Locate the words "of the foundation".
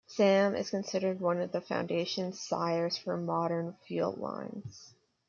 1.41-2.33